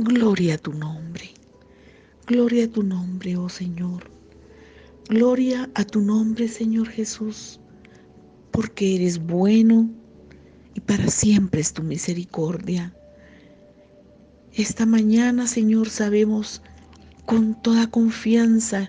[0.00, 1.28] Gloria a tu nombre.
[2.28, 4.08] Gloria a tu nombre, oh Señor.
[5.08, 7.58] Gloria a tu nombre, Señor Jesús,
[8.52, 9.90] porque eres bueno
[10.72, 12.94] y para siempre es tu misericordia.
[14.54, 16.62] Esta mañana, Señor, sabemos
[17.26, 18.88] con toda confianza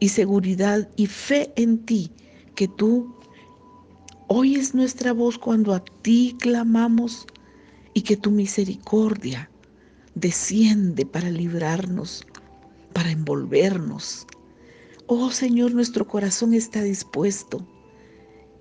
[0.00, 2.10] y seguridad y fe en ti
[2.54, 3.14] que tú
[4.26, 7.26] oyes nuestra voz cuando a ti clamamos
[7.92, 9.50] y que tu misericordia
[10.16, 12.26] desciende para librarnos,
[12.92, 14.26] para envolvernos.
[15.06, 17.64] Oh Señor, nuestro corazón está dispuesto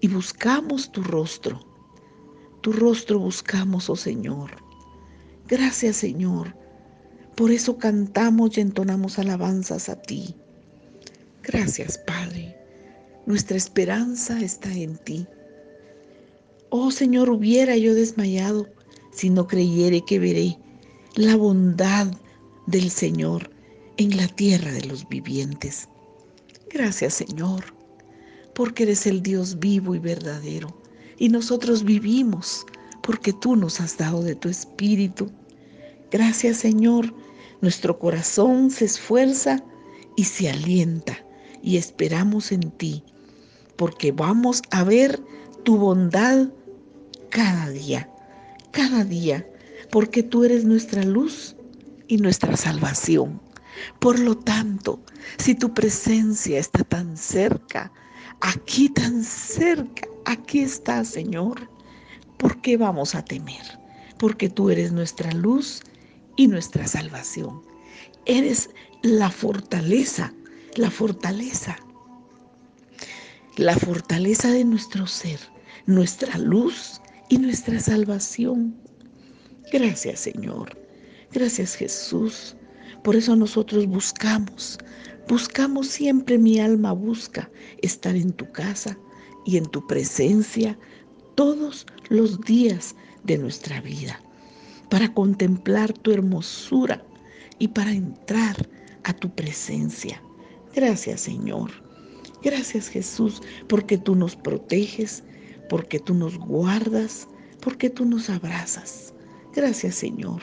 [0.01, 1.65] y buscamos tu rostro.
[2.61, 4.51] Tu rostro buscamos, oh Señor.
[5.47, 6.55] Gracias, Señor.
[7.35, 10.35] Por eso cantamos y entonamos alabanzas a ti.
[11.41, 12.55] Gracias, Padre.
[13.25, 15.25] Nuestra esperanza está en ti.
[16.69, 18.67] Oh Señor, hubiera yo desmayado
[19.11, 20.57] si no creyere que veré
[21.15, 22.07] la bondad
[22.67, 23.49] del Señor
[23.97, 25.87] en la tierra de los vivientes.
[26.69, 27.63] Gracias, Señor,
[28.53, 30.77] porque eres el Dios vivo y verdadero.
[31.17, 32.65] Y nosotros vivimos
[33.01, 35.31] porque tú nos has dado de tu espíritu.
[36.11, 37.13] Gracias, Señor.
[37.61, 39.63] Nuestro corazón se esfuerza
[40.17, 41.17] y se alienta
[41.63, 43.03] y esperamos en ti,
[43.77, 45.21] porque vamos a ver
[45.63, 46.49] tu bondad
[47.29, 48.09] cada día,
[48.71, 49.47] cada día,
[49.95, 51.55] porque tú eres nuestra luz
[52.09, 53.41] y nuestra salvación.
[54.01, 54.99] Por lo tanto,
[55.37, 57.93] si tu presencia está tan cerca,
[58.41, 61.69] aquí tan cerca, aquí está, Señor,
[62.35, 63.79] ¿por qué vamos a temer?
[64.19, 65.79] Porque tú eres nuestra luz
[66.35, 67.61] y nuestra salvación.
[68.25, 70.33] Eres la fortaleza
[70.75, 71.77] la fortaleza,
[73.55, 75.39] la fortaleza de nuestro ser,
[75.85, 78.84] nuestra luz y nuestra salvación.
[79.71, 80.77] Gracias Señor,
[81.31, 82.55] gracias Jesús.
[83.03, 84.77] Por eso nosotros buscamos,
[85.27, 87.49] buscamos siempre, mi alma busca
[87.81, 88.97] estar en tu casa
[89.45, 90.77] y en tu presencia
[91.35, 94.19] todos los días de nuestra vida,
[94.89, 97.03] para contemplar tu hermosura
[97.59, 98.69] y para entrar
[99.03, 100.21] a tu presencia.
[100.75, 101.71] Gracias Señor.
[102.43, 105.23] Gracias Jesús, porque tú nos proteges,
[105.69, 107.27] porque tú nos guardas,
[107.61, 109.14] porque tú nos abrazas.
[109.55, 110.41] Gracias Señor.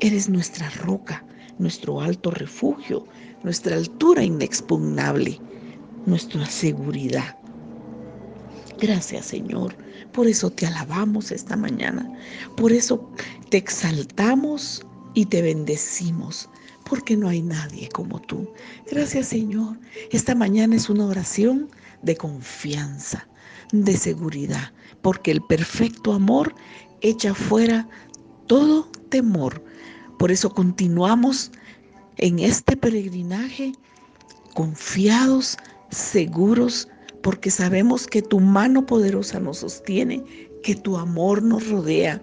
[0.00, 1.24] Eres nuestra roca,
[1.58, 3.06] nuestro alto refugio,
[3.42, 5.40] nuestra altura inexpugnable,
[6.06, 7.36] nuestra seguridad.
[8.80, 9.74] Gracias Señor.
[10.12, 12.10] Por eso te alabamos esta mañana.
[12.56, 13.10] Por eso
[13.50, 14.82] te exaltamos
[15.14, 16.48] y te bendecimos
[16.88, 18.48] porque no hay nadie como tú.
[18.90, 19.78] Gracias Señor.
[20.12, 21.68] Esta mañana es una oración
[22.02, 23.28] de confianza,
[23.72, 24.72] de seguridad,
[25.02, 26.54] porque el perfecto amor
[27.00, 27.88] echa fuera
[28.46, 29.62] todo temor.
[30.18, 31.50] Por eso continuamos
[32.16, 33.72] en este peregrinaje
[34.54, 35.56] confiados,
[35.90, 36.88] seguros,
[37.22, 40.24] porque sabemos que tu mano poderosa nos sostiene,
[40.62, 42.22] que tu amor nos rodea,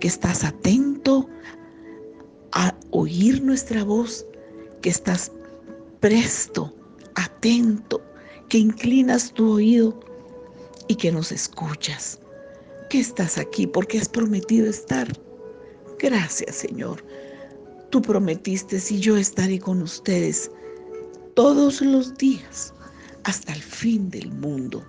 [0.00, 1.28] que estás atento
[2.52, 4.26] a oír nuestra voz,
[4.82, 5.32] que estás
[6.00, 6.74] presto,
[7.14, 8.02] atento,
[8.48, 9.98] que inclinas tu oído
[10.88, 12.20] y que nos escuchas,
[12.90, 15.08] que estás aquí porque has prometido estar.
[15.98, 17.04] Gracias Señor.
[17.90, 20.50] Tú prometiste y yo estaré con ustedes
[21.34, 22.72] todos los días
[23.24, 24.84] hasta el fin del mundo.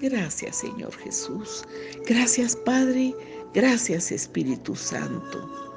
[0.00, 1.64] Gracias Señor Jesús.
[2.06, 3.14] Gracias Padre.
[3.54, 5.69] Gracias Espíritu Santo.